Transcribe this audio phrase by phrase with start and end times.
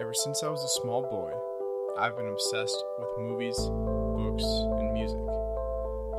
[0.00, 1.32] Ever since I was a small boy,
[1.96, 5.24] I've been obsessed with movies, books, and music.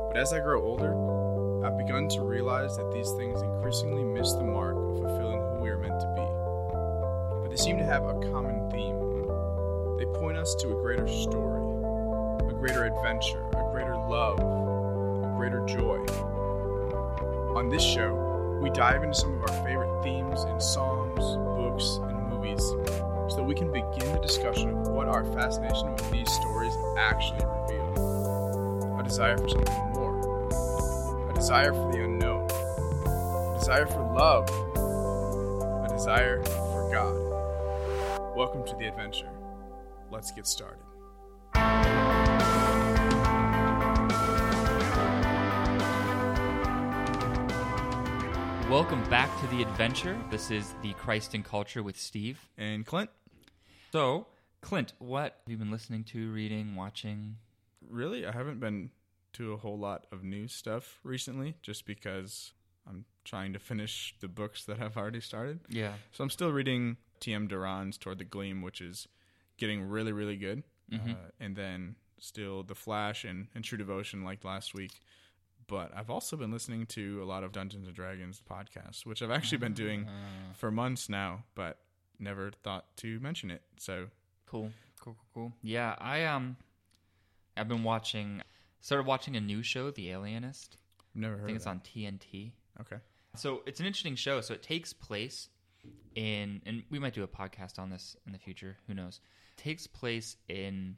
[0.08, 0.96] But as I grow older,
[1.62, 5.68] I've begun to realize that these things increasingly miss the mark of fulfilling who we
[5.68, 6.24] are meant to be.
[7.42, 8.96] But they seem to have a common theme.
[9.98, 11.60] They point us to a greater story,
[12.48, 15.98] a greater adventure, a greater love, a greater joy.
[17.54, 21.20] On this show, we dive into some of our favorite themes in songs,
[21.60, 22.72] books, and movies
[23.28, 28.98] so we can begin the discussion of what our fascination with these stories actually reveal.
[29.00, 32.48] A desire for something more, a desire for the unknown,
[33.54, 34.48] a desire for love,
[35.84, 38.36] a desire for God.
[38.36, 39.30] Welcome to the adventure.
[40.10, 40.85] Let's get started.
[48.76, 50.22] Welcome back to the adventure.
[50.30, 52.38] This is the Christ in Culture with Steve.
[52.58, 53.08] And Clint,
[53.90, 54.26] So,
[54.60, 57.36] Clint, what have you been listening to, reading, watching?
[57.88, 58.90] really, I haven't been
[59.32, 62.52] to a whole lot of new stuff recently just because
[62.86, 65.60] I'm trying to finish the books that I've already started.
[65.70, 65.94] Yeah.
[66.12, 67.48] So I'm still reading T.M.
[67.48, 69.08] Doran's Toward the Gleam, which is
[69.56, 70.64] getting really, really good.
[70.92, 71.12] Mhm.
[71.12, 75.00] Uh, and then still The Flash and, and True Devotion, like last week.
[75.68, 79.30] But I've also been listening to a lot of Dungeons and Dragons podcasts, which I've
[79.32, 81.78] actually been doing Uh, for months now, but
[82.18, 83.62] never thought to mention it.
[83.78, 84.06] So
[84.46, 85.52] cool, cool, cool, cool.
[85.62, 86.56] Yeah, I um,
[87.56, 88.42] I've been watching.
[88.80, 90.76] Started watching a new show, The Alienist.
[91.14, 91.70] I've never I think of it's that.
[91.70, 92.52] on TNT.
[92.80, 92.96] Okay.
[93.34, 94.40] So it's an interesting show.
[94.40, 95.48] So it takes place
[96.14, 98.76] in, and we might do a podcast on this in the future.
[98.86, 99.20] Who knows?
[99.58, 100.96] It takes place in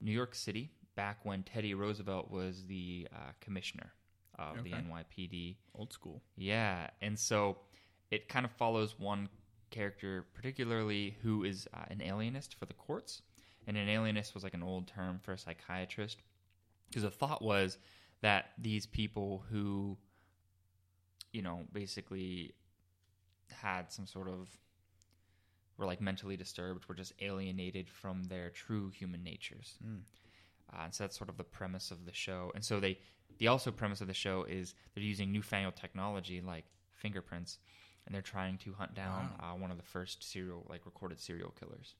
[0.00, 3.92] New York City back when Teddy Roosevelt was the uh, commissioner
[4.36, 5.54] of the NYPD.
[5.76, 6.20] Old school.
[6.36, 7.58] Yeah, and so
[8.10, 9.28] it kind of follows one
[9.70, 13.22] character particularly who is uh, an alienist for the courts,
[13.68, 16.18] and an alienist was like an old term for a psychiatrist
[16.88, 17.78] because the thought was
[18.22, 19.96] that these people who,
[21.32, 22.54] you know, basically
[23.52, 24.48] had some sort of
[25.76, 29.78] were like mentally disturbed, were just alienated from their true human natures.
[29.86, 30.00] Mm.
[30.72, 32.52] Uh, and so that's sort of the premise of the show.
[32.54, 32.98] And so they,
[33.38, 37.58] the also premise of the show is they're using newfangled technology like fingerprints,
[38.06, 41.54] and they're trying to hunt down uh, one of the first serial, like recorded serial
[41.58, 41.94] killers.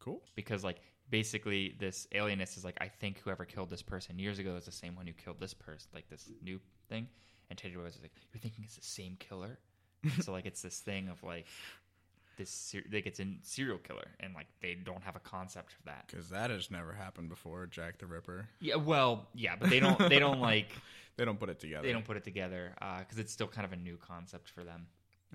[0.00, 0.22] Cool.
[0.34, 0.80] Because like
[1.10, 4.72] basically this alienist is like, I think whoever killed this person years ago is the
[4.72, 7.06] same one who killed this person, like this new thing.
[7.50, 9.58] And Teddy Rose is like, you're thinking it's the same killer.
[10.20, 11.46] so like it's this thing of like
[12.36, 15.84] this ser- like it's a serial killer, and like they don't have a concept of
[15.86, 16.04] that.
[16.06, 18.48] Because that has never happened before, Jack the Ripper.
[18.60, 20.68] Yeah, well, yeah, but they don't they don't like
[21.16, 21.86] They don't put it together.
[21.86, 24.86] they don't put it together because it's still kind of a new concept for them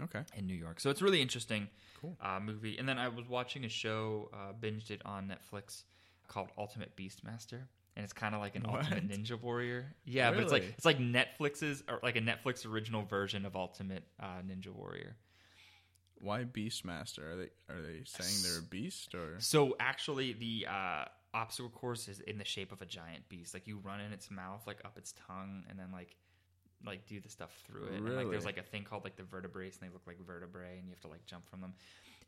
[0.03, 0.21] Okay.
[0.35, 0.79] in New York.
[0.79, 1.67] So it's really interesting
[2.01, 2.15] Cool.
[2.21, 2.77] uh, movie.
[2.77, 5.83] And then I was watching a show, uh, binged it on Netflix
[6.27, 7.61] called Ultimate Beastmaster.
[7.95, 8.83] And it's kind of like an What?
[8.83, 9.87] Ultimate Ninja Warrior.
[10.05, 14.03] Yeah, but it's like it's like Netflix's or like a Netflix original version of Ultimate
[14.19, 15.15] uh, Ninja Warrior.
[16.21, 17.23] Why Beastmaster?
[17.23, 19.35] Are they are they saying they're a beast or?
[19.39, 23.53] So actually, the uh, obstacle course is in the shape of a giant beast.
[23.53, 26.15] Like you run in its mouth, like up its tongue, and then like
[26.85, 27.93] like do the stuff through it.
[27.93, 28.31] And, like Really?
[28.31, 30.93] there's like a thing called like the vertebrae, and they look like vertebrae, and you
[30.93, 31.73] have to like jump from them.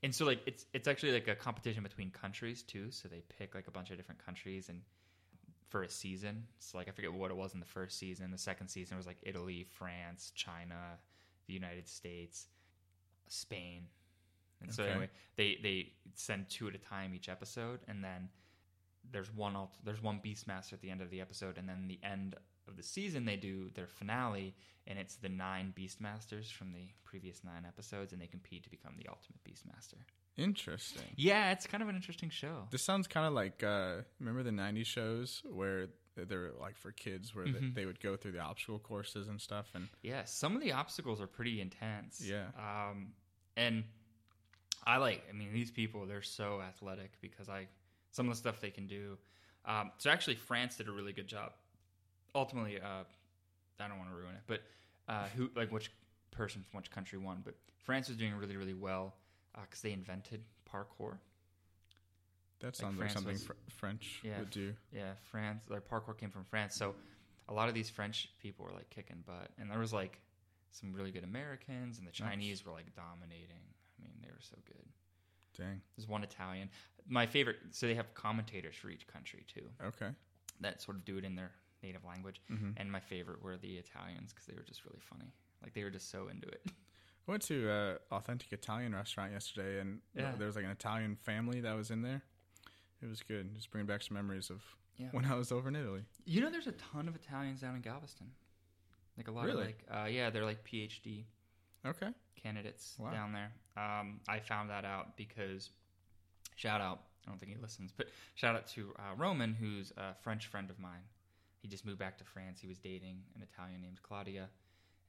[0.01, 2.91] And so like it's it's actually like a competition between countries too.
[2.91, 4.81] So they pick like a bunch of different countries and
[5.69, 6.44] for a season.
[6.59, 8.31] So like I forget what it was in the first season.
[8.31, 10.97] The second season was like Italy, France, China,
[11.47, 12.47] the United States,
[13.29, 13.88] Spain.
[14.62, 14.91] And so Okay.
[14.91, 18.29] anyway, they they send two at a time each episode, and then
[19.09, 22.00] there's one alt- there's one Beastmaster at the end of the episode, and then the
[22.03, 22.35] end
[22.68, 24.53] of the season they do their finale,
[24.85, 28.95] and it's the nine Beastmasters from the previous nine episodes, and they compete to become
[28.97, 30.03] the ultimate Beastmaster.
[30.38, 31.03] Interesting.
[31.16, 32.68] Yeah, it's kind of an interesting show.
[32.72, 37.34] This sounds kind of like uh, remember the '90s shows where they're like for kids,
[37.34, 37.74] where Mhm.
[37.74, 39.71] they, they would go through the obstacle courses and stuff.
[39.74, 42.21] And Yeah, some of the obstacles are pretty intense.
[42.21, 42.48] Yeah.
[42.57, 43.13] Um,
[43.57, 43.84] and
[44.86, 47.68] I like, I mean, these people, they're so athletic because I,
[48.12, 49.18] some of the stuff they can do.
[49.66, 51.51] Um, so actually, France did a really good job.
[52.34, 53.04] Ultimately, uh,
[53.80, 54.62] I don't want to ruin it, but
[55.07, 55.92] uh, who, like, which
[56.31, 57.42] person from which country won?
[57.44, 59.16] But France was doing really, really well
[59.62, 60.42] because they invented
[60.72, 61.18] parkour.
[62.62, 64.40] that sounds like, France something was- fr- French Yeah.
[64.40, 64.74] would do.
[64.94, 65.63] Yeah, France.
[65.69, 66.96] Their parkour came from France, so
[67.48, 70.19] a lot of these French people were like kicking butt, and there was like
[70.71, 73.63] some really good Americans, and the Chinese were like dominating.
[74.00, 74.86] I mean, they were so good.
[75.57, 75.81] Dang.
[75.98, 76.69] There's one Italian.
[77.07, 77.57] My favorite.
[77.71, 80.10] So they have commentators for each country too Okay.
[80.62, 81.51] that sort of do it in their
[81.83, 82.42] native language.
[82.50, 82.74] Mhm.
[82.77, 85.33] And my favorite were the Italians because they were just really funny.
[85.63, 86.62] Like they were just so into it.
[87.27, 90.33] I went to an authentic Italian restaurant yesterday, and Yeah.
[90.36, 92.22] there was like an Italian family that was in there.
[93.01, 93.54] It was good.
[93.56, 94.63] Just bringing back some memories of
[94.98, 95.10] Yeah.
[95.12, 96.06] when I was over in Italy.
[96.25, 98.31] You know, there's a ton of Italians down in Galveston.
[99.19, 99.62] Like a lot Really?
[99.62, 101.25] of like, uh, yeah, they're like PhD
[101.86, 102.07] Okay.
[102.42, 103.12] candidates Wow.
[103.12, 103.51] down there.
[103.75, 105.71] Um, I found that out because
[106.56, 107.01] shout out.
[107.27, 110.69] I don't think he listens, but shout out to uh, Roman, who's a French friend
[110.69, 111.01] of mine.
[111.62, 112.62] He just moved back to France.
[112.62, 114.48] He was dating an Italian named Claudia,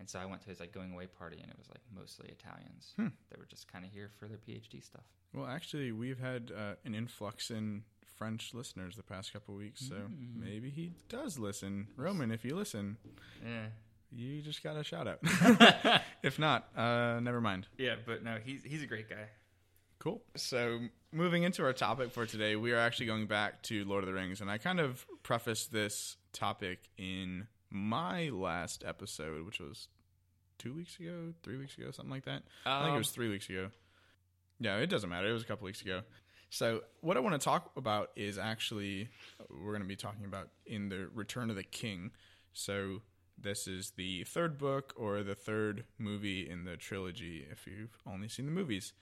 [0.01, 2.29] and so I went to his like going away party, and it was like mostly
[2.31, 3.09] Italians Hmm.
[3.31, 5.05] that were just kind of here for their PhD stuff.
[5.33, 9.95] Well, actually, we've had uh, an influx in French listeners the past couple weeks, so
[9.95, 10.35] Mm.
[10.35, 11.87] maybe he does listen.
[11.97, 12.99] Roman, if you listen,
[13.43, 13.69] Yeah,
[14.13, 15.19] you just got a shout out.
[16.23, 17.67] if not, uh, never mind.
[17.79, 19.27] yeah, but no, he's he's a great guy.
[19.99, 20.23] Cool.
[20.35, 20.81] So,
[21.13, 24.15] moving into our topic for today, we are actually going back to Lord of the
[24.15, 29.89] Rings, and I kind of prefaced this topic in my last episode, which was
[30.59, 32.43] two weeks ago, three weeks ago, something like that.
[32.65, 33.69] I think it Um, was three weeks ago.
[34.59, 35.29] Yeah, it doesn't matter.
[35.29, 36.01] It was a couple weeks ago.
[36.49, 39.09] So, what I want to talk about is actually
[39.51, 42.11] we're going to be talking about in the Return of the King.
[42.55, 43.03] So,
[43.43, 48.29] this is the third book or the third movie in the trilogy if you've only
[48.29, 48.93] seen the movies.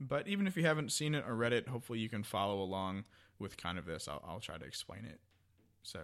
[0.00, 3.04] But even if you haven't seen it or read it, hopefully you can follow along
[3.38, 4.08] with kind of this.
[4.08, 5.20] I'll, I'll try to explain it.
[5.82, 6.00] So,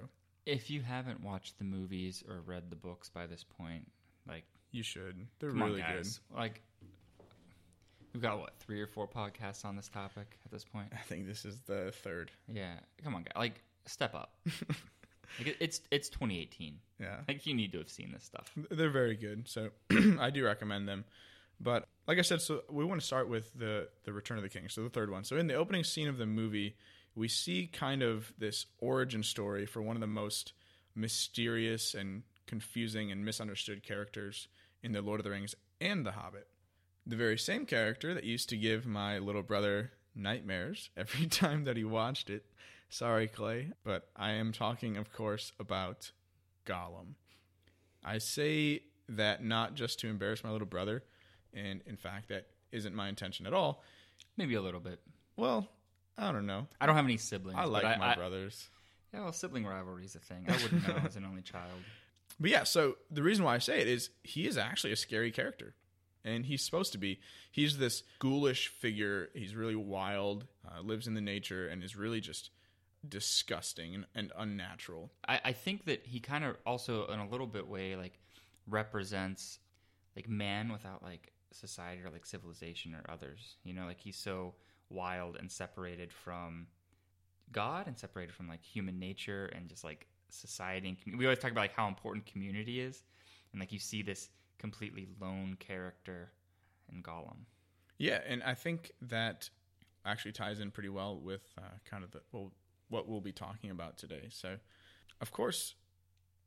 [0.46, 3.90] If you haven't watched the movies or read the books by this point,
[4.26, 5.26] like you should.
[5.38, 6.06] They're really on, good.
[6.34, 6.62] like
[8.14, 10.88] we've got what three or four podcasts on this topic at this point.
[10.92, 12.30] I think this is the third.
[12.52, 14.34] Yeah, come on, guys, like step up.
[15.38, 16.78] like it's it's 2018.
[17.00, 17.16] Yeah.
[17.26, 18.52] Like you need to have seen this stuff.
[18.70, 19.70] They're very good, so
[20.20, 21.04] I do recommend them.
[21.60, 24.48] But like I said, so we want to start with the the Return of the
[24.48, 25.24] King, so the third one.
[25.24, 26.76] So in the opening scene of the movie,
[27.14, 30.52] we see kind of this origin story for one of the most
[30.94, 34.48] mysterious and confusing and misunderstood characters
[34.82, 36.48] in the Lord of the Rings and the Hobbit.
[37.06, 41.76] The very same character that used to give my little brother nightmares every time that
[41.76, 42.44] he watched it.
[42.92, 46.10] Sorry, Clay, but I am talking, of course, about
[46.66, 47.14] Gollum.
[48.04, 51.02] I say that not just to embarrass my little brother,
[51.54, 53.82] and in fact, that isn't my intention at all.
[54.36, 55.00] Maybe a little bit.
[55.38, 55.70] Well,
[56.18, 56.66] I don't know.
[56.82, 57.58] I don't have any siblings.
[57.58, 58.68] I like but my I, brothers.
[59.14, 60.44] Yeah, well, sibling rivalry is a thing.
[60.46, 61.72] I wouldn't know as an only child.
[62.40, 65.30] But yeah, so the reason why I say it is he is actually a scary
[65.30, 65.74] character.
[66.24, 67.20] And he's supposed to be.
[67.50, 69.28] He's this ghoulish figure.
[69.34, 72.50] He's really wild, uh, lives in the nature, and is really just
[73.08, 75.12] disgusting and, and unnatural.
[75.26, 78.18] I, I think that he kind of also, in a little bit way, like
[78.66, 79.58] represents
[80.16, 83.56] like man without like society or like civilization or others.
[83.64, 84.54] You know, like he's so
[84.88, 86.66] wild and separated from
[87.50, 90.96] God and separated from like human nature and just like society.
[91.06, 93.02] And we always talk about like how important community is,
[93.52, 96.32] and like you see this completely lone character
[96.92, 97.44] in Gollum.
[97.98, 99.50] Yeah, and I think that
[100.04, 102.52] actually ties in pretty well with uh, kind of the well,
[102.92, 104.28] what we'll be talking about today.
[104.28, 104.56] So,
[105.20, 105.74] of course,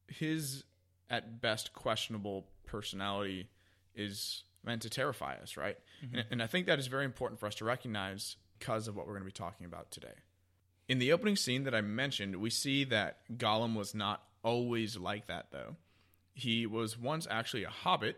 [0.07, 0.63] his
[1.09, 3.49] at best questionable personality
[3.95, 5.77] is meant to terrify us, right?
[6.13, 9.05] And, and I think that is very important for us to recognize because of what
[9.05, 10.15] we're going to be talking about today.
[10.87, 15.27] In the opening scene that I mentioned, we see that Gollum was not always like
[15.27, 15.75] that, though.
[16.33, 18.17] He was once actually a hobbit,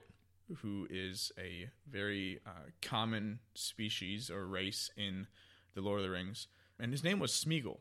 [0.61, 5.27] who is a very uh, common species or race in
[5.75, 6.47] the Lord of the Rings,
[6.79, 7.77] and his name was Smeagol.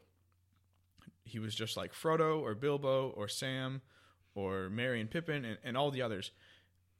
[1.27, 3.83] He was just like Frodo or Bilbo or Sam
[4.35, 6.31] or Merry and Pippin and, and all the others.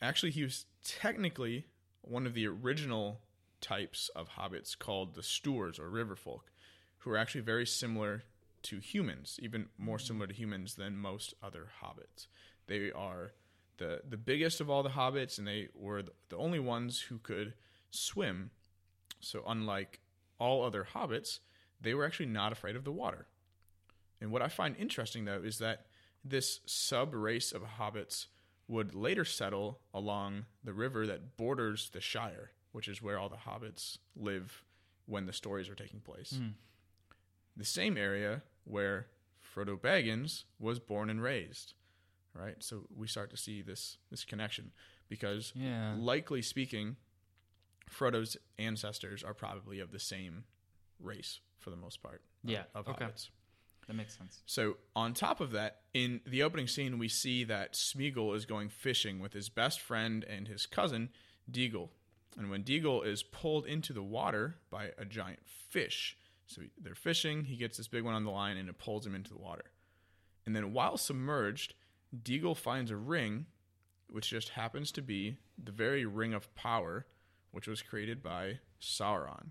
[0.03, 1.67] Actually, he was technically
[2.03, 3.21] one of the original
[3.61, 6.51] types of hobbits called the Stoors or River Folk,
[6.99, 8.25] who are actually very similar
[8.63, 12.27] to humans, even more similar to humans than most other hobbits.
[12.67, 13.33] They are
[13.79, 17.55] the the biggest of all the hobbits, and they were the only ones who could
[17.91, 18.51] swim.
[19.21, 20.01] So, unlike
[20.39, 21.39] all other hobbits,
[21.81, 23.27] they were actually not afraid of the water.
[24.21, 25.87] And what I find interesting, though, is that
[26.25, 28.27] this sub race of hobbits
[28.69, 33.37] would later settle along the river that borders the Shire, which is where all the
[33.37, 34.65] hobbits live
[35.07, 36.35] when the stories are taking place.
[36.39, 36.49] Hmm.
[37.57, 39.07] The same area where
[39.55, 41.75] Frodo Baggins was born and raised,
[42.35, 42.57] right?
[42.63, 44.73] So we start to see this this connection
[45.09, 45.95] because Yeah.
[45.97, 46.97] likely speaking,
[47.89, 50.45] Frodo's ancestors are probably of the same
[50.99, 52.23] race for the most part.
[52.45, 53.05] of- Yeah, of okay.
[53.07, 53.31] hobbits.
[53.87, 54.43] That makes sense.
[54.47, 58.69] So on top of that, in the opening scene, we see that Smeagol is going
[58.69, 61.11] fishing with his best friend and his cousin,
[61.51, 61.91] Deagol.
[62.37, 66.17] And when Deagol is pulled into the water by a giant fish,
[66.47, 69.15] so they're fishing, he gets this big one on the line and it pulls him
[69.15, 69.65] into the water.
[70.45, 71.75] And then while submerged,
[72.23, 73.47] Deagol finds a ring
[74.09, 77.07] which just happens to be the very ring of power
[77.51, 79.49] which was created by Sauron.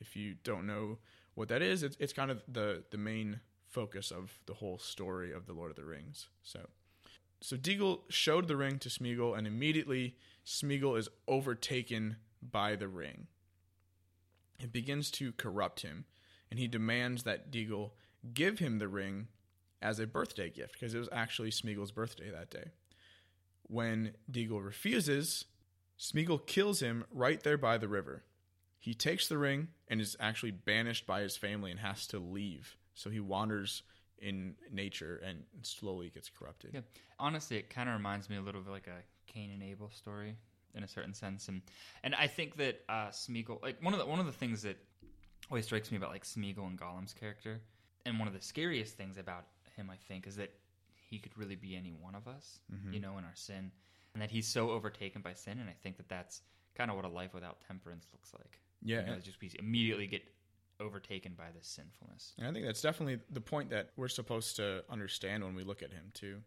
[0.00, 0.98] If you don't know
[1.34, 3.40] what that is, it's, it's kind of the, the main
[3.74, 6.28] focus of the whole story of the Lord of the Rings.
[6.42, 6.60] So,
[7.40, 10.16] so Deagol showed the ring to Smeagol, and immediately
[10.46, 13.26] Smeagol is overtaken by the ring.
[14.60, 16.04] It begins to corrupt him,
[16.50, 17.90] and he demands that Deagol
[18.32, 19.26] give him the ring
[19.82, 22.70] as a birthday gift because it was actually Smeagol's birthday that day.
[23.64, 25.46] When Deagol refuses,
[25.98, 28.22] Smeagol kills him right there by the river.
[28.78, 32.76] He takes the ring and is actually banished by his family and has to leave.
[32.94, 33.82] So he wanders
[34.18, 36.70] in nature and slowly gets corrupted.
[36.74, 36.80] Yeah.
[37.18, 40.36] Honestly, it kind of reminds me a little bit like a Cain and Abel story
[40.74, 41.62] in a certain sense, and
[42.02, 44.76] and I think that uh, Smeagol, like one of the one of the things that
[45.50, 47.60] always strikes me about like Smeagol and Gollum's character,
[48.06, 49.44] and one of the scariest things about
[49.76, 50.50] him, I think, is that
[51.10, 52.92] he could really be any one of us, Mm-hmm.
[52.94, 53.70] you know, in our sin,
[54.14, 56.42] and that he's so overtaken by sin, and I think that that's
[56.76, 58.58] kind of what a life without temperance looks like.
[58.82, 60.22] Yeah, you know, just we immediately get
[60.80, 62.32] overtaken by this sinfulness.
[62.38, 65.82] And I think that's definitely the point that we're supposed to understand when we look
[65.82, 66.38] at him too.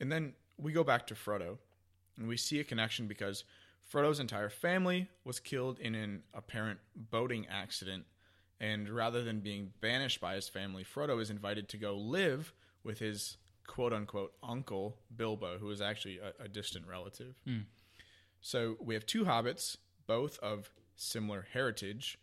[0.00, 1.58] And then we go back to Frodo,
[2.16, 3.44] and we see a connection because
[3.92, 8.04] Frodo's entire family was killed in an apparent boating accident.
[8.60, 12.98] And rather than being banished by his family, Frodo is invited to go live with
[12.98, 13.36] his
[13.66, 17.34] quote unquote uncle Bilbo, who is actually a, a distant relative.
[17.44, 17.60] Hmm.
[18.40, 22.18] So we have two hobbits, both of similar heritage,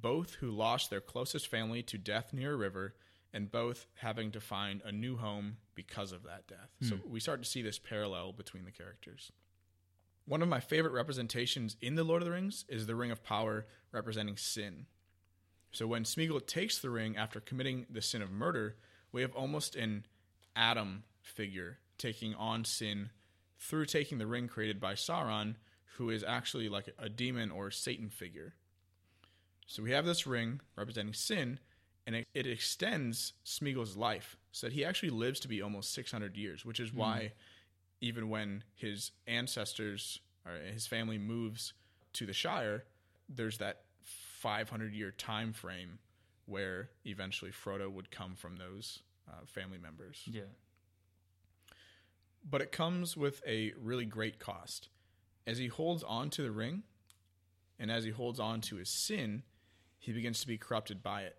[0.00, 2.94] both who lost their closest family to death near a river,
[3.32, 6.70] and both having to find a new home because of that death.
[6.82, 7.12] So hmm.
[7.12, 9.32] we start to see this parallel between the characters.
[10.26, 13.22] One of my favorite representations in The Lord of the Rings is the Ring of
[13.22, 14.86] Power representing sin.
[15.72, 18.76] So when Smeagol takes the ring after committing the sin of murder,
[19.10, 20.06] we have almost an
[20.54, 23.10] Adam figure taking on sin
[23.58, 25.56] through taking the ring created by Sauron,
[25.96, 28.54] who is actually like a demon or Satan figure.
[29.66, 31.58] So we have this ring representing sin,
[32.06, 36.36] and it, it extends Smeagol's life so that he actually lives to be almost 600
[36.36, 37.32] years, which is why
[38.00, 41.72] even when his ancestors or his family moves
[42.12, 42.84] to the Shire,
[43.28, 45.98] there's that 500 year time frame
[46.46, 50.42] where eventually Frodo would come from those uh, family members Yeah.
[52.48, 54.90] but it comes with a really great cost.
[55.46, 56.82] As he holds on to the ring,
[57.78, 59.42] and as he holds on to his sin,
[60.04, 61.34] he begins to be corrupted by it.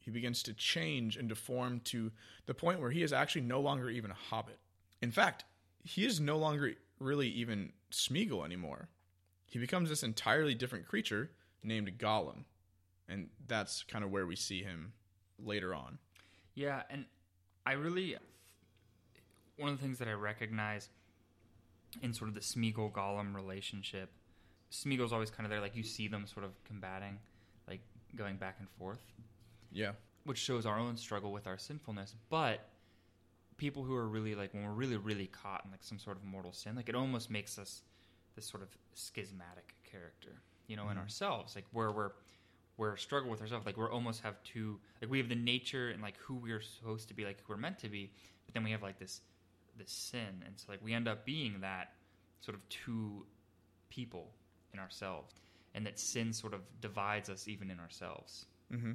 [0.00, 2.10] He begins to change and deform to
[2.46, 4.58] the point where he is actually no longer even a hobbit.
[5.00, 5.44] In fact,
[5.84, 8.88] he is no longer really even Smeagol anymore.
[9.46, 11.30] He becomes this entirely different creature
[11.62, 12.42] named Gollum.
[13.08, 14.92] And that's kind of where we see him
[15.38, 15.98] later on.
[16.56, 17.04] Yeah, and
[17.64, 18.16] I really
[19.58, 20.88] one of the things that I recognize
[22.02, 24.10] in sort of the Smeagol Gollum relationship,
[24.72, 27.20] Smeagol's always kind of there, like you see them sort of combating,
[28.16, 29.02] going back and forth,
[29.70, 29.92] Yeah.
[30.24, 32.14] which shows our own struggle with our sinfulness.
[32.28, 32.68] But
[33.56, 36.24] people who are really like when we're really, really caught in like some sort of
[36.24, 37.82] mortal sin, like it almost makes us
[38.34, 41.00] this sort of schismatic character, you know, in mm-hmm.
[41.00, 42.12] ourselves, like where we're
[42.76, 46.02] we're struggle with ourselves, like we're almost have two, like we have the nature and
[46.02, 48.10] like who we're supposed to be, like who we're meant to be,
[48.46, 49.20] but then we have like this
[49.78, 51.92] this sin, and so like we end up being that
[52.40, 53.24] sort of two
[53.90, 54.30] people
[54.72, 55.34] in ourselves,
[55.74, 58.46] and that sin sort of divides us even in ourselves.
[58.72, 58.92] Mm-hmm.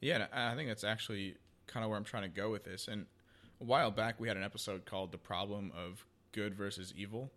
[0.00, 2.88] Yeah, I I think that's actually kind of where I'm trying to go with this.
[2.88, 3.06] And
[3.60, 7.30] a while back, we had an episode called "The Problem of Good versus Evil,"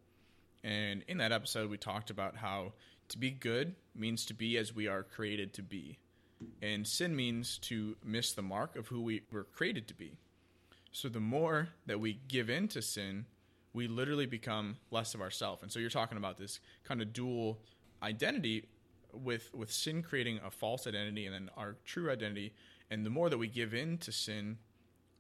[0.64, 2.74] and in that episode, we talked about how
[3.10, 5.98] to be good means to be as we are created to be,
[6.62, 10.18] and sin means to miss the mark of who we were created to be.
[10.92, 13.26] So the more that we give in to sin,
[13.74, 15.62] we literally become less of ourselves.
[15.62, 17.60] And so you're talking about this kind of dual
[18.04, 18.66] identity
[19.14, 22.54] with with sin creating a false identity and then our true identity.
[22.92, 24.58] And the more that we give in to sin,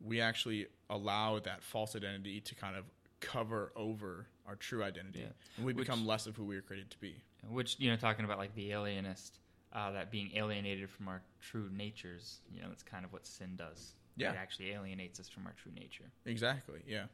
[0.05, 2.85] we actually allow that false identity to kind of
[3.19, 5.19] cover over our true identity.
[5.19, 5.25] Yeah.
[5.57, 7.15] And we Which- become less of who we were created to be.
[7.49, 9.39] which you know talking about like the alienist
[9.73, 13.55] uh, that being alienated from our true natures you know it's kind of what sin
[13.55, 14.31] does Yeah.
[14.31, 16.79] it actually alienates us from our true nature Exactly.
[16.87, 17.05] Yeah.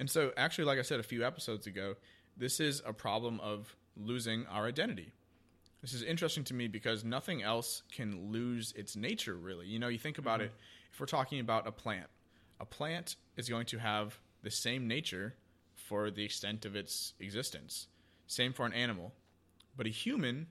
[0.00, 1.94] And so, actually, like I said a few episodes ago,
[2.36, 5.12] this is a problem of losing our identity.
[5.80, 9.66] This is interesting to me because nothing else can lose its nature, really.
[9.66, 10.46] You know, you think about mm-hmm.
[10.46, 10.54] it,
[10.92, 12.06] if we're talking about a plant,
[12.58, 15.34] a plant is going to have the same nature
[15.74, 17.88] for the extent of its existence.
[18.26, 19.12] Same for an animal.
[19.76, 20.46] But a human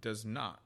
[0.00, 0.60] does not.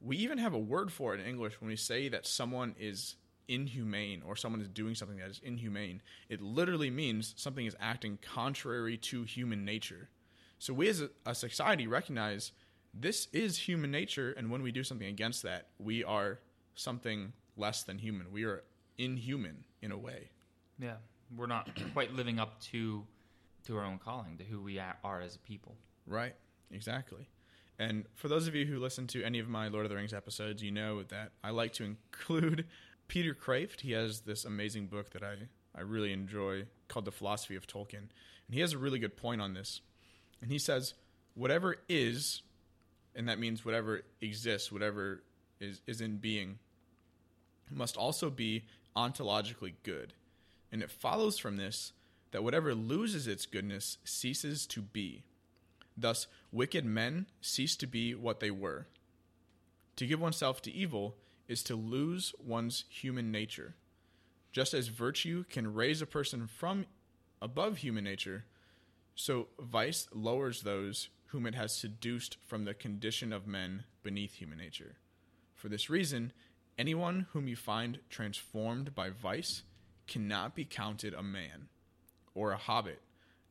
[0.00, 3.16] We even have a word for it in English when we say that someone is
[3.48, 8.18] inhumane or someone is doing something that is inhumane, it literally means something is acting
[8.22, 10.08] contrary to human nature.
[10.58, 12.52] So we as a, a society recognize
[12.94, 16.40] this is human nature, and when we do something against that, we are
[16.74, 18.32] something less than human.
[18.32, 18.64] We are
[18.96, 20.30] inhuman in a way.
[20.78, 20.96] Yeah,
[21.36, 23.06] we're not quite living up to
[23.66, 25.76] to our own calling, to who we are as a people.
[26.06, 26.34] Right.
[26.70, 27.28] Exactly.
[27.78, 30.12] And for those of you who listen to any of my Lord of the Rings
[30.12, 32.66] episodes, you know that I like to include
[33.08, 33.80] Peter Kreeft.
[33.80, 35.34] He has this amazing book that I,
[35.76, 38.08] I really enjoy called The Philosophy of Tolkien.
[38.46, 39.80] And he has a really good point on this.
[40.40, 40.94] And he says,
[41.34, 42.42] whatever is,
[43.14, 45.22] and that means whatever exists, whatever
[45.60, 46.58] is, is in being,
[47.70, 48.64] must also be
[48.96, 50.14] ontologically good.
[50.72, 51.92] And it follows from this
[52.30, 55.22] that whatever loses its goodness ceases to be.
[55.96, 58.86] Thus, wicked men cease to be what they were.
[59.96, 61.16] To give oneself to evil
[61.48, 63.74] is to lose one's human nature.
[64.52, 66.86] Just as virtue can raise a person from
[67.40, 68.44] above human nature,
[69.18, 74.58] so vice lowers those whom it has seduced from the condition of men beneath human
[74.58, 74.94] nature.
[75.56, 76.32] For this reason,
[76.78, 79.64] anyone whom you find transformed by vice
[80.06, 81.66] cannot be counted a man
[82.32, 83.00] or a hobbit.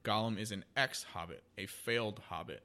[0.06, 2.64] Gollum is an ex hobbit, a failed hobbit,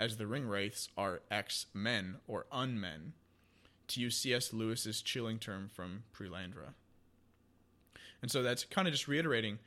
[0.00, 3.12] as the ring wraiths are ex men or unmen,
[3.88, 4.54] to use C.S.
[4.54, 6.72] Lewis's chilling term from Perelandra.
[8.22, 9.58] And so that's kind of just reiterating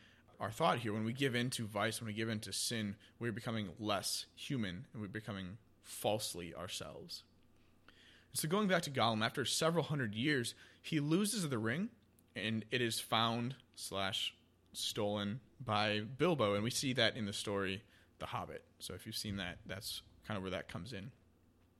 [0.41, 0.91] our thought here.
[0.91, 4.25] When we give in to vice, when we give in to sin, we're becoming less
[4.35, 7.23] human and we're becoming falsely ourselves.
[8.33, 11.89] So going back to Gollum, after several hundred years, he loses the ring,
[12.35, 14.33] and it is found slash
[14.73, 17.83] stolen by Bilbo, and we see that in the story
[18.19, 18.63] The Hobbit.
[18.79, 21.11] So if you've seen that, that's kind of where that comes in.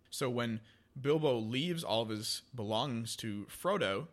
[0.10, 0.60] So when
[1.00, 4.08] Bilbo leaves all of his belongings to Frodo,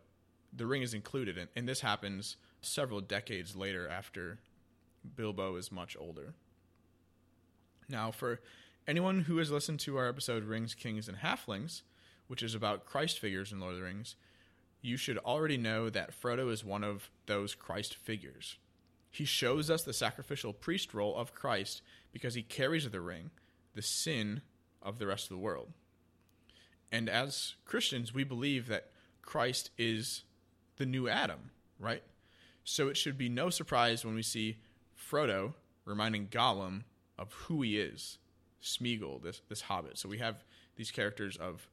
[0.53, 4.39] the ring is included, and, and this happens several decades later after
[5.15, 6.33] Bilbo is much older.
[7.87, 8.39] Now, for
[8.87, 11.81] anyone who has listened to our episode Rings, Kings, and Halflings,
[12.27, 14.15] which is about Christ figures in Lord of the Rings,
[14.81, 18.57] you should already know that Frodo is one of those Christ figures.
[19.11, 21.81] He shows us the sacrificial priest role of Christ
[22.13, 23.31] because he carries the ring,
[23.73, 24.41] the sin
[24.81, 25.69] of the rest of the world.
[26.91, 28.91] And as Christians, we believe that
[29.21, 30.23] Christ is
[30.77, 32.03] the new Adam, right?
[32.63, 34.57] So it should be no surprise when we see
[34.97, 35.53] Frodo
[35.85, 36.83] reminding Gollum
[37.17, 38.17] of who he is,
[38.61, 39.97] Smeagol, this this hobbit.
[39.97, 40.43] So we have
[40.75, 41.67] these characters of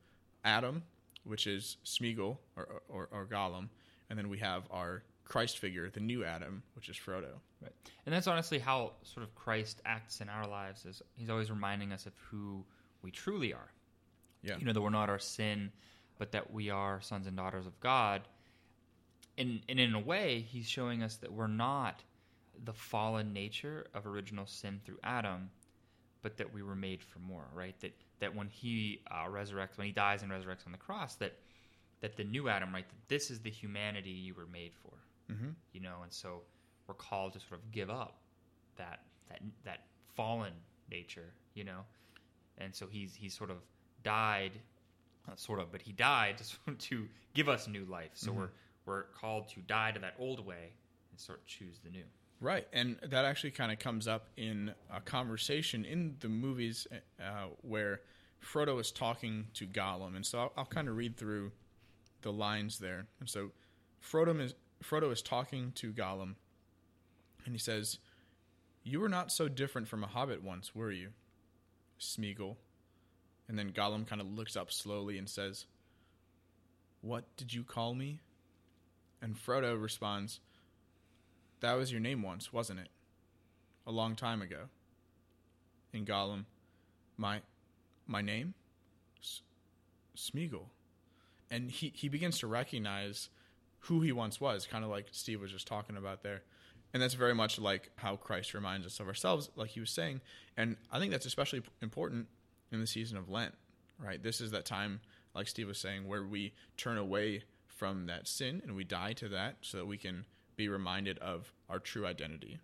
[0.44, 0.82] Adam,
[1.24, 3.68] which is Smeagol or, or, or Gollum,
[4.08, 7.34] and then we have our Christ figure, the new Adam, which is Frodo.
[7.60, 7.72] Right.
[8.06, 11.92] And that's honestly how sort of Christ acts in our lives is he's always reminding
[11.92, 12.64] us of who
[13.02, 13.72] we truly are.
[14.42, 14.56] Yeah.
[14.58, 15.72] You know, that we're not our sin,
[16.18, 18.22] but that we are sons and daughters of God.
[19.38, 22.02] And, and in a way, he's showing us that we're not
[22.64, 25.50] the fallen nature of original sin through Adam,
[26.22, 27.78] but that we were made for more, right?
[27.80, 31.34] That that when he uh, resurrects, when he dies and resurrects on the cross, that
[32.00, 32.88] that the new Adam, right?
[32.88, 34.94] That this is the humanity you were made for,
[35.32, 35.50] mm-hmm.
[35.72, 36.40] you know, and so
[36.86, 38.16] we're called to sort of give up
[38.76, 39.80] that that that
[40.14, 40.52] fallen
[40.90, 41.80] nature, you know,
[42.58, 43.58] and so he's he's sort of
[44.02, 44.52] died,
[45.36, 48.12] sort of, but he died to, to give us new life.
[48.14, 48.36] So Mhm.
[48.36, 48.50] we're
[48.86, 50.72] we're called to die to that old way
[51.10, 52.04] and sort of choose the new.
[52.40, 56.86] Right, and that actually kind of comes up in a conversation in the movies
[57.18, 58.02] uh, where
[58.42, 61.52] Frodo is talking to Gollum, and so I'll, I'll kind of read through
[62.22, 63.06] the lines there.
[63.20, 63.52] And so
[64.02, 66.34] Frodo is Frodo is talking to Gollum,
[67.46, 67.98] and he says,
[68.84, 71.10] "You were not so different from a hobbit once, were you,
[71.98, 72.56] Smeagol?"
[73.48, 75.64] And then Gollum kind of looks up slowly and says,
[77.00, 78.20] "What did you call me?"
[79.20, 80.40] And Frodo responds.
[81.60, 82.88] That was your name once, wasn't it?
[83.86, 84.64] A long time ago.
[85.92, 86.44] And Gollum,
[87.16, 87.40] my
[88.06, 88.54] my name?
[90.16, 90.66] Smeagol.
[91.50, 93.28] And he, he begins to recognize
[93.80, 96.42] who he once was, kind of like Steve was just talking about there.
[96.92, 100.20] And that's very much like how Christ reminds us of ourselves, like he was saying.
[100.56, 102.26] And I think that's especially important
[102.72, 103.54] in the season of Lent,
[103.98, 104.22] right?
[104.22, 105.00] This is that time,
[105.34, 107.42] like Steve was saying, where we turn away
[107.76, 110.24] from that sin and we die to that so that we can
[110.56, 112.58] be reminded of our true identity.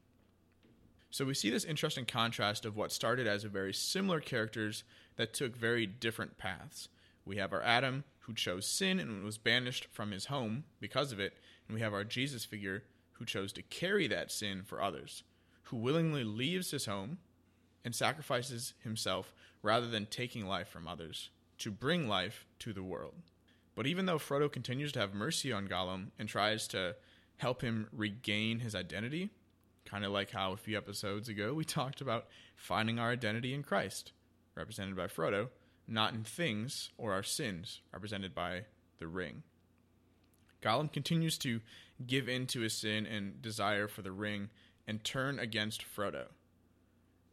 [1.11, 4.83] So we see this interesting contrast of what started as very similar characters
[5.17, 6.89] that took very different paths.
[7.27, 11.21] We have our Adam who chose sin and was banished from his home because of
[11.21, 11.35] it,
[11.69, 15.23] and we have our Jesus figure who chose to carry that sin for others,
[15.65, 17.19] who willingly leaves his home
[17.85, 23.15] and sacrifices himself rather than taking life from others to bring life to the world.
[23.75, 26.97] But even though Frodo continues to have mercy on Gollum and tries to
[27.39, 29.31] help him regain his identity,
[29.85, 33.63] kind of like how a few episodes ago we talked about finding our identity in
[33.63, 34.13] Christ,
[34.55, 35.49] represented by Frodo,
[35.89, 38.65] not in things or our sins, represented by
[38.99, 39.43] the ring.
[40.63, 41.61] Gollum continues to
[42.07, 44.51] give in to his sin and desire for the ring
[44.87, 46.27] and turn against Frodo.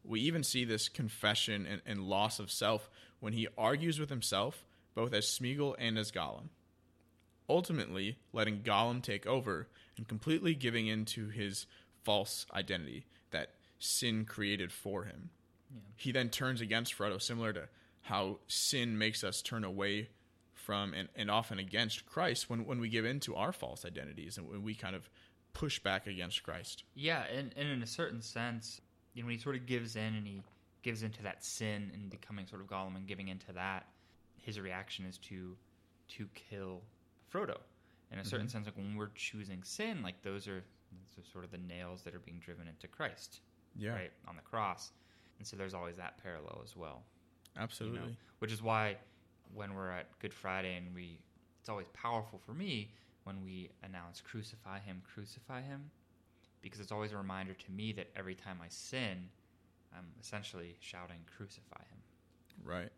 [0.04, 4.66] We even see this confession and, and loss of self when he argues with himself,
[5.00, 6.50] both as Smeagol and as Gollum.
[7.48, 11.68] Ultimately, letting Gollum take over and completely giving in to his
[12.04, 15.30] false identity that sin created for him.
[15.74, 15.80] Yeah.
[15.96, 17.70] He then turns against Frodo, similar to
[18.02, 20.10] how sin makes us turn away
[20.54, 24.38] from and, and often against Christ when, when we give in to our false identities
[24.38, 25.10] and when we kind of
[25.54, 26.84] push back against Christ.
[26.94, 28.82] Yeah, and, and in a certain sense,
[29.14, 30.42] you know, when he sort of gives in and he
[30.84, 33.86] gives into that sin and becoming sort of Gollum and giving into that,
[34.42, 35.56] his reaction is to
[36.10, 36.82] to kill
[37.32, 37.58] Frodo.
[38.12, 38.54] In a certain mm-hmm.
[38.54, 42.02] sense, like when we're choosing sin, like those are, those are sort of the nails
[42.02, 43.42] that are being driven into Christ,
[43.78, 43.92] yeah.
[43.92, 44.92] right on the cross.
[45.38, 47.04] And so there's always that parallel as well.
[47.56, 48.00] Absolutely.
[48.00, 48.12] You know?
[48.40, 48.98] Which is why
[49.54, 51.20] when we're at Good Friday and we,
[51.60, 52.92] it's always powerful for me
[53.26, 55.92] when we announce crucify him, crucify him,
[56.62, 59.30] because it's always a reminder to me that every time I sin,
[59.96, 62.00] I'm essentially shouting crucify him.
[62.64, 62.90] Right.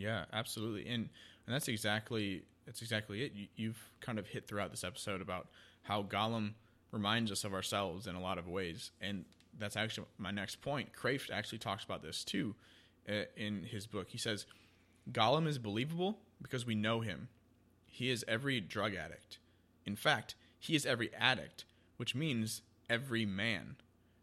[0.00, 0.88] Yeah, absolutely.
[0.88, 1.10] And
[1.46, 3.32] and that's exactly that's exactly it.
[3.34, 5.48] You, you've kind of hit throughout this episode about
[5.82, 6.52] how Gollum
[6.90, 9.24] reminds us of ourselves in a lot of ways, and
[9.58, 10.90] that's actually my next point.
[10.98, 12.54] Kreeft actually talks about this too
[13.08, 14.08] uh, in his book.
[14.08, 14.46] He says
[15.12, 17.28] Gollum is believable because we know him.
[17.86, 19.38] He is every drug addict.
[19.84, 21.64] In fact, he is every addict,
[21.98, 23.76] which means every man.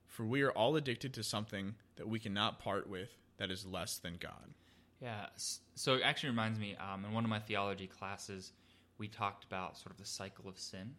[0.08, 4.00] For we are all addicted to something that we cannot part with that is less
[4.00, 4.56] than God.
[5.02, 5.28] Yeah.
[5.76, 8.52] So it actually reminds me, um, in one of my theology classes,
[8.98, 10.96] we talked about sort of the cycle of sin.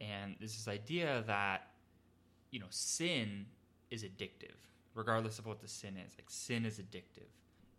[0.00, 1.68] And there's this idea that,
[2.50, 3.46] you know, sin
[3.90, 4.54] is addictive,
[4.94, 6.14] regardless of what the sin is.
[6.16, 7.30] Like, sin is addictive.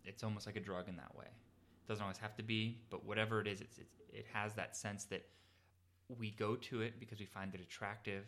[0.04, 1.26] It's almost like a drug in that way.
[1.26, 4.76] It doesn't always have to be, but whatever it is, it's, it's, it has that
[4.76, 5.24] sense that
[6.18, 8.24] we go to it because we find it attractive.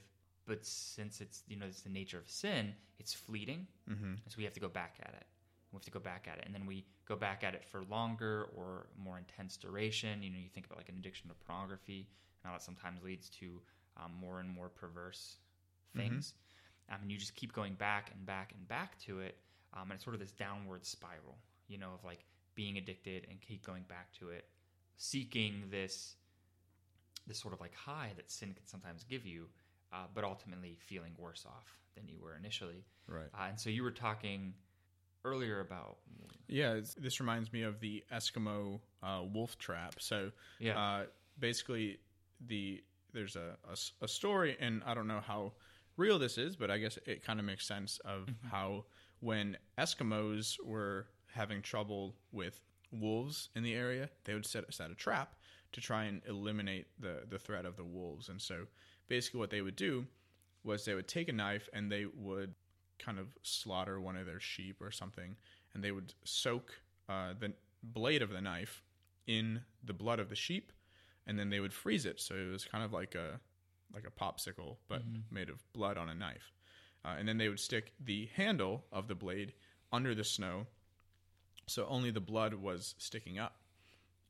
[0.47, 3.67] But since it's, you know, it's the nature of sin, it's fleeting.
[3.91, 4.15] Mm-hmm.
[4.29, 5.27] So we have to go back at it
[5.73, 7.83] we have to go back at it and then we go back at it for
[7.91, 12.09] longer or more intense duration you know you think about like an addiction to pornography
[12.45, 13.61] now that sometimes leads to
[13.97, 15.37] um, more and more perverse
[15.97, 16.09] mm-hmm.
[16.09, 16.35] things
[16.89, 16.95] mm-hmm.
[16.95, 19.37] um, and you just keep going back and back and back to it
[19.75, 21.37] um, and it's sort of this downward spiral
[21.69, 24.47] you know of like being addicted and keep going back to it
[24.97, 26.17] seeking this
[27.27, 29.47] this sort of like high that sin can sometimes give you
[29.93, 33.83] uh, but ultimately feeling worse off than you were initially right uh, and so you
[33.83, 34.55] were talking
[35.29, 35.99] earlier about.
[36.49, 39.97] Yeah, this reminds me of the Eskimo uh, wolf trap.
[39.99, 41.05] So, yeah, uh,
[41.39, 41.99] basically,
[42.47, 45.53] the there's a, a, a, story, and I don't know how
[45.97, 48.49] real this is, but I guess it kind of makes sense of mm-hmm.
[48.49, 48.85] how
[49.21, 52.61] when Eskimos were having trouble with
[52.93, 55.35] wolves in the area, they would set set a trap
[55.73, 58.31] to try and eliminate the the threat of the wolves.
[58.31, 58.67] And so,
[59.09, 60.07] basically, what they would do
[60.65, 62.55] was they would take a knife and they would
[62.99, 65.37] kind of slaughter one of their sheep or something,
[65.75, 66.73] and they would soak
[67.09, 68.83] uh, the blade of the knife
[69.27, 70.73] in the blood of the sheep,
[71.27, 72.21] and then they would freeze it.
[72.21, 73.41] So it was kind of like a
[73.95, 75.35] like a popsicle, but mm-hmm.
[75.35, 76.53] made of blood on a knife.
[77.05, 79.55] Uh, and then they would stick the handle of the blade
[79.93, 80.67] under the snow,
[81.67, 83.57] so only the blood was sticking up.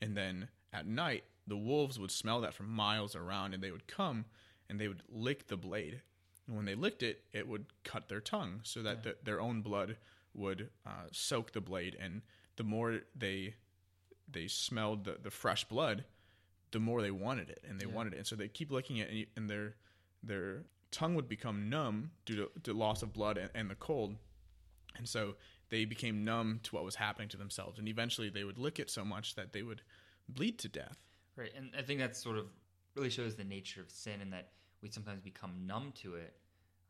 [0.01, 3.89] And then at night, the wolves would smell that from miles around, and they would
[3.89, 4.27] come
[4.69, 6.03] and they would lick the blade
[6.49, 9.13] and when they licked it, it would cut their tongue so that yeah.
[9.13, 9.97] the, their own blood
[10.35, 11.97] would uh, soak the blade.
[12.01, 12.23] And
[12.57, 13.55] the more they
[14.31, 16.05] they smelled the, the fresh blood,
[16.73, 17.95] the more they wanted it, and they yeah.
[17.95, 18.19] wanted it.
[18.19, 19.77] And so they keep licking it, and, and their
[20.23, 24.17] their tongue would become numb due to, to loss of blood and, and the cold.
[24.97, 25.35] And so
[25.69, 28.91] they became numb to what was happening to themselves, and eventually they would lick it
[28.91, 29.83] so much that they would
[30.31, 30.97] bleed to death.
[31.37, 32.47] Right, and I think that sort of
[32.97, 34.49] really shows the nature of sin, and that
[34.83, 36.35] we sometimes become numb to it,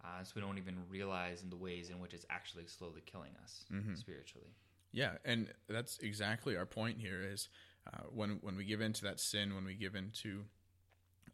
[0.05, 3.33] uh, so we don't even realize in the ways in which it's actually slowly killing
[3.43, 3.95] us mm-hmm.
[3.95, 4.49] spiritually.
[4.93, 7.23] Yeah, and that's exactly our point here.
[7.23, 7.49] Is
[7.87, 10.45] uh, when when we give into that sin, when we give into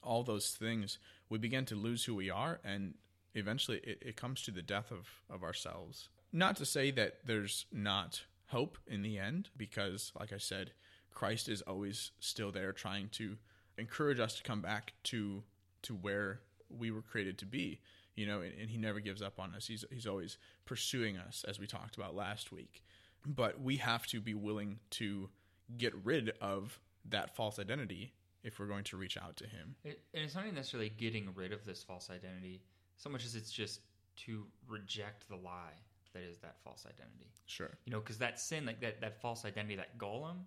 [0.03, 2.95] all those things, we begin to lose who we are, and
[3.35, 6.09] eventually it, it comes to the death of of ourselves.
[6.33, 10.73] Not to say that there's not hope in the end, because, like I said,
[11.13, 13.37] Christ is always still there, trying to
[13.79, 15.43] encourage us to come back to
[15.85, 17.81] to where we were created to be
[18.17, 21.45] you know and, and, he never gives up on us he's he's always pursuing us
[21.47, 22.83] as we talked about last week
[23.27, 25.29] but we have to be willing to
[25.77, 29.75] get rid of that false identity if we're going to reach out to him.
[29.85, 32.63] It, and it's not even necessarily getting rid of this false identity
[32.97, 33.81] so much as it's just
[34.27, 35.75] to reject the lie
[36.13, 37.33] that is that false identity.
[37.47, 37.71] Sure.
[37.87, 40.45] You know, because that sin, like that, that false identity, that Gollum,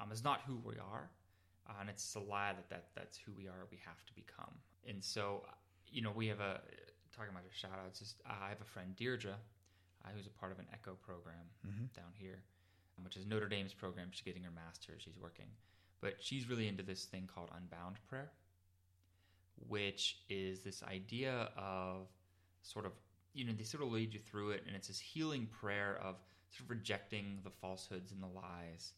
[0.00, 1.10] um, is not who we are,
[1.68, 3.66] uh, and it's a lie that, that that's who we are.
[3.70, 4.54] We have to become.
[4.88, 5.44] And so,
[5.90, 6.60] you know, we have a
[7.14, 7.98] talking about your shout outs.
[7.98, 9.34] Just, uh, I have a friend Deirdre,
[10.04, 11.46] uh, who's a part of an Echo program
[11.94, 12.42] down here,
[12.98, 14.08] um, which is Notre Dame's program.
[14.10, 15.02] She's getting her master's.
[15.02, 15.46] She's working,
[16.00, 18.30] but she's really into this thing called Unbound Prayer,
[19.68, 22.08] which is this idea of
[22.62, 22.92] sort of
[23.32, 26.16] you know they sort of lead you through it and it's this healing prayer of
[26.50, 28.92] sort of rejecting the falsehoods and the lies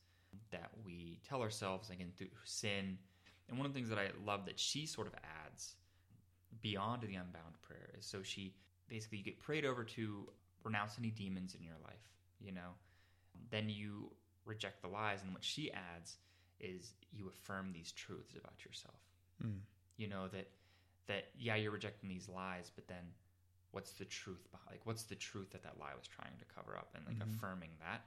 [0.51, 2.97] that we tell ourselves again through sin
[3.49, 5.75] and one of the things that i love that she sort of adds
[6.61, 8.55] beyond the unbound prayer is so she
[8.89, 10.29] basically you get prayed over to
[10.65, 12.07] renounce any demons in your life
[12.41, 12.71] you know
[13.51, 14.11] then you
[14.45, 16.17] reject the lies and what she adds
[16.61, 18.95] is you affirm these truths about yourself
[19.43, 19.61] Mm.
[19.97, 20.47] you know that
[21.09, 23.03] that yeah you're rejecting these lies but then
[23.73, 26.77] what's the truth behind like what's the truth that that lie was trying to cover
[26.77, 27.35] up and like Mhm.
[27.35, 28.05] affirming that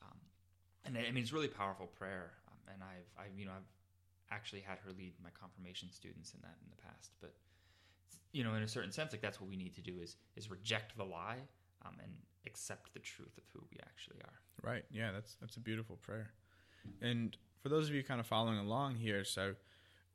[0.00, 0.18] um,
[0.84, 3.68] and I mean it's really powerful prayer um, and I've I've you know I've
[4.32, 7.34] actually had her lead my confirmation students in that in the past but
[8.32, 10.50] you know in a certain sense like that's what we need to do is is
[10.50, 11.42] reject the lie
[11.84, 12.12] um, and
[12.46, 14.84] accept the truth of who we actually are Right.
[14.90, 16.30] Yeah, that's that's a beautiful prayer.
[17.00, 19.54] And for those of you kind of following along here, so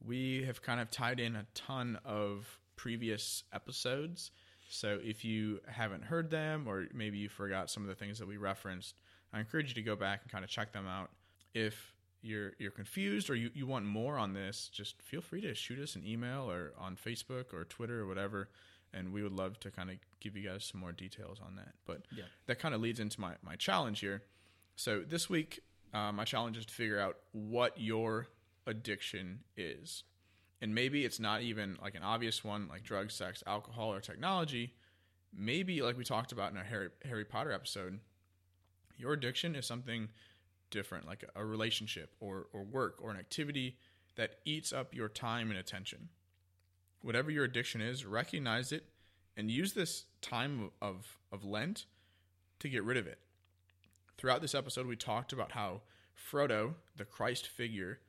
[0.03, 4.31] we have kind of tied in a ton of previous episodes.
[4.69, 8.27] So if you haven't heard them or maybe you forgot some of the things that
[8.27, 8.95] we referenced,
[9.33, 11.09] I encourage you to go back and kind of check them out.
[11.53, 15.53] If you're you're confused or you, you want more on this, just feel free to
[15.53, 18.49] shoot us an email or on Facebook or Twitter or whatever,
[18.93, 21.73] and we would love to kind of give you guys some more details on that.
[21.85, 22.25] But Yeah.
[22.47, 24.23] that kind of leads into my, my challenge here.
[24.75, 25.59] So this week,
[25.93, 28.27] uh, my challenge is to figure out what your
[28.65, 30.03] addiction is.
[30.61, 34.73] And maybe it's not even like an obvious one like drugs, sex, alcohol, or technology.
[35.33, 37.99] Maybe, like we talked about in our Harry, Harry Potter episode,
[38.97, 40.09] your addiction is something
[40.69, 43.77] different, like a, relationship or, or work or an activity
[44.15, 46.09] that eats up your time and attention.
[47.01, 48.85] Whatever your addiction is, recognize it
[49.35, 51.85] and use this time of, of Lent
[52.59, 53.19] to get rid of it.
[54.17, 55.81] Throughout this episode, we talked about how
[56.17, 57.99] Frodo, the Christ figure,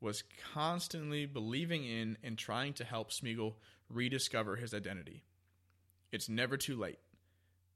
[0.00, 3.54] was constantly believing in and trying to help Smeagol
[3.90, 5.24] rediscover his identity.
[6.10, 6.98] It's never too late.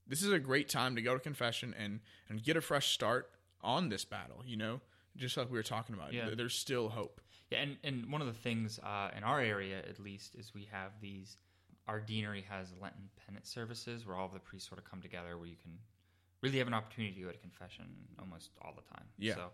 [0.07, 3.31] This is a great time to go to confession and, and get a fresh start
[3.63, 4.81] on this battle, you know?
[5.17, 6.13] Just like we were talking about.
[6.13, 6.31] Yeah.
[6.35, 7.21] There's still hope.
[7.51, 10.69] Yeah, and, and one of the things uh, in our area, at least, is we
[10.73, 11.37] have these.
[11.87, 15.37] Our deanery has Lenten penance services where all of the priests sort of come together,
[15.37, 15.73] where you can
[16.41, 17.85] really have an opportunity to go to confession
[18.19, 19.05] almost all the time.
[19.19, 19.35] Yeah.
[19.35, 19.51] So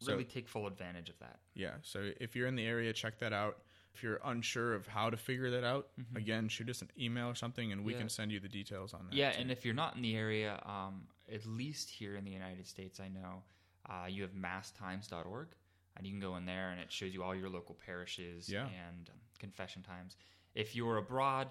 [0.00, 1.38] So- really take full advantage of that.
[1.54, 1.74] Yeah.
[1.82, 3.58] So if you're in the area, check that out.
[3.94, 7.36] If you're unsure of how to figure that out, again, shoot us an email or
[7.36, 7.98] something and we Mm-hmm.
[7.98, 8.02] Yeah.
[8.02, 9.14] can send you the details on that.
[9.14, 9.40] Yeah, too.
[9.42, 13.00] and if you're not in the area, um, at least here in the United States,
[13.00, 13.42] I know
[13.88, 15.48] uh, you have masstimes.org,
[15.96, 18.62] and you can go in there and it shows you all your local parishes Yeah.
[18.64, 20.16] and um, confession times.
[20.54, 21.48] If you're abroad,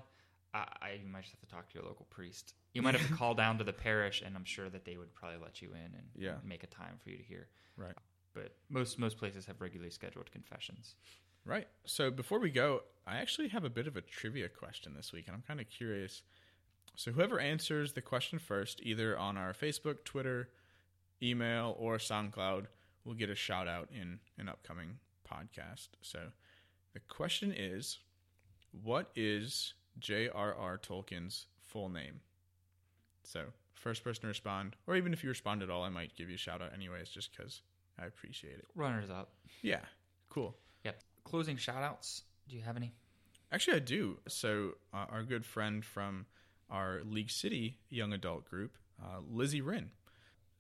[0.54, 2.54] I, I you might just have to talk to your local priest.
[2.74, 5.14] You might have to call down to the parish, and I'm sure that they would
[5.14, 6.36] probably let you in and Yeah.
[6.44, 7.48] make a time for you to hear.
[7.78, 7.96] Right.
[8.34, 10.96] But most most places have regularly scheduled confessions.
[11.46, 11.68] Right.
[11.86, 15.26] So before we go, I actually have a bit of a trivia question this week,
[15.28, 16.24] and I'm kind of curious.
[16.96, 20.50] So whoever answers the question first, either on our Facebook, Twitter,
[21.22, 22.66] email, or SoundCloud,
[23.04, 24.98] will get a shout out in an upcoming
[25.30, 25.90] podcast.
[26.02, 26.20] So
[26.94, 28.00] the question is,
[28.84, 30.78] what is J.R.R.
[30.78, 32.22] Tolkien's full name?
[33.24, 36.30] So first person to respond, or even if you respond at all, I might give
[36.30, 37.62] you a shout out anyways, just because
[38.00, 38.66] I appreciate it.
[38.76, 39.34] Runners up.
[39.62, 39.82] Yeah.
[40.30, 40.56] Cool.
[40.86, 41.02] Yep.
[41.24, 42.24] Closing shout outs.
[42.48, 42.94] Do you have any?
[43.52, 44.18] Actually, I do.
[44.28, 46.26] So, uh, our good friend from
[46.70, 49.92] our League City young adult group, uh, Lizzie Wren.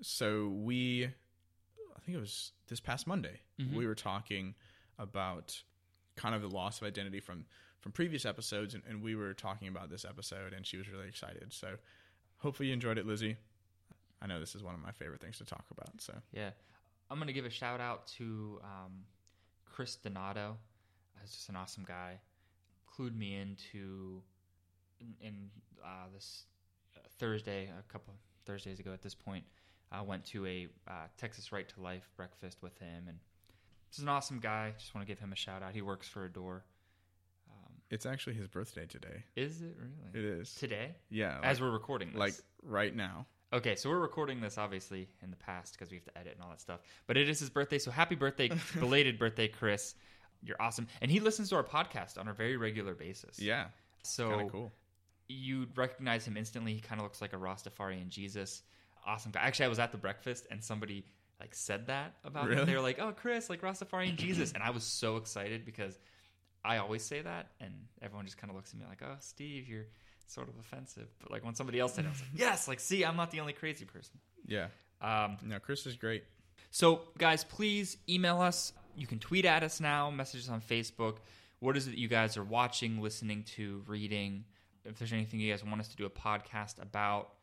[0.02, 3.40] So, we, I think it was this past Monday,
[3.74, 4.56] we were talking
[5.00, 5.62] about
[6.16, 7.46] kind of the loss of identity from
[7.80, 11.08] from previous episodes, and, and we were talking about this episode, and she was really
[11.08, 11.52] excited.
[11.54, 11.76] So,
[12.38, 13.38] hopefully, you enjoyed it, Lizzie.
[14.22, 16.02] I know this is one of my favorite things to talk about.
[16.02, 16.52] So, Yeah.
[17.12, 19.04] I'm going to give a shout out to um,
[19.66, 20.58] Chris Donato.
[21.22, 22.20] He's just an awesome guy.
[22.98, 24.22] Clued me into
[25.22, 25.36] in, in
[25.84, 26.46] uh, this
[26.96, 28.14] uh, Thursday, a couple
[28.46, 29.44] Thursdays ago at this point.
[29.92, 33.20] I went to a uh, Texas Right to Life breakfast with him, and
[33.90, 34.74] he's an awesome guy.
[34.78, 35.74] Just want to give him a shout out.
[35.74, 36.66] He works for Adore.
[37.50, 39.24] Um, it's actually his birthday today.
[39.36, 40.26] is it really?
[40.26, 40.56] It is.
[40.56, 40.96] Today?
[41.10, 41.40] Yeah.
[41.44, 42.20] As we're recording this.
[42.20, 43.28] like right now.
[43.54, 46.42] Okay, so we're recording this obviously in the past because we have to edit and
[46.44, 46.80] all that stuff.
[47.06, 49.94] But it is his birthday, so happy birthday, belated birthday, Chris.
[50.42, 50.88] You're awesome.
[51.02, 53.40] And he listens to our podcast on a very regular basis.
[53.40, 53.66] Yeah.
[54.02, 54.74] So cool.
[55.28, 56.74] You'd recognize him instantly.
[56.74, 58.62] He kind of looks like a Rastafarian Jesus.
[59.06, 59.42] Awesome guy.
[59.42, 61.06] Actually, I was at the breakfast and somebody
[61.40, 62.66] like said that about him.
[62.66, 65.98] They were like, "Oh, Chris, like Rastafarian Jesus," and I was so excited because
[66.64, 69.68] I always say that, and everyone just kind of looks at me like, "Oh, Steve,
[69.68, 69.88] you're
[70.28, 72.80] sort of offensive." But like when somebody else said it, I was like, "Yes, like
[72.80, 74.68] see, I'm not the only crazy person." Yeah.
[75.02, 76.24] Um, No, Chris is great.
[76.72, 78.72] so, guys, please email us.
[78.96, 81.18] You can tweet at us now, message us on Facebook.
[81.60, 84.46] What is it that you guys are watching, listening to, reading?
[84.86, 87.34] If there's anything you guys want us to do a podcast about,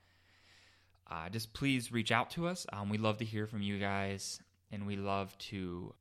[1.11, 2.67] uh, just please reach out to us.
[2.73, 5.95] Um, we love to hear from you guys, and we love to,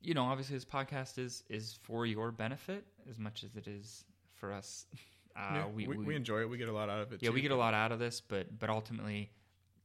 [0.00, 4.04] you know, obviously this podcast is is for your benefit as much as it is
[4.34, 4.86] for us.
[5.36, 6.50] Uh, Yeah, we, we, enjoy it.
[6.50, 7.22] We get a lot out of it.
[7.22, 7.34] yeah, too.
[7.34, 9.30] we get a lot out of this, but but ultimately,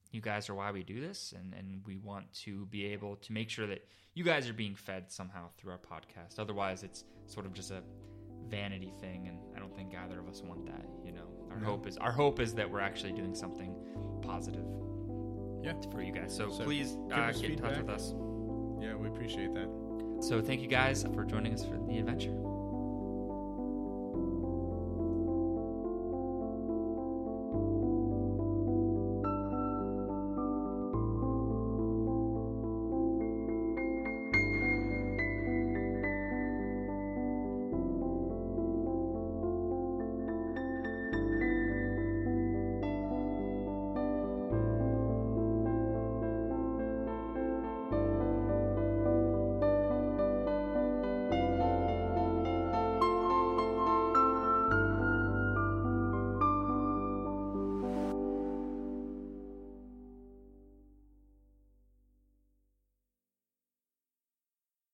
[0.09, 3.31] you guys are why we do this, and and we want to be able to
[3.31, 3.85] make sure that
[4.15, 6.39] you guys are being fed somehow through our podcast.
[6.39, 7.83] Otherwise, it's sort of just a
[8.49, 10.85] vanity thing, and I don't think either of us want that.
[11.05, 11.67] You know, our No.
[11.67, 13.75] hope is our hope is that we're actually doing something
[14.21, 14.65] positive
[15.61, 15.73] Yeah.
[15.91, 16.35] for you guys.
[16.35, 18.13] So, So please uh, get in touch with us.
[18.79, 19.69] Yeah, we appreciate that.
[20.21, 22.31] So thank you guys for joining us for the adventure.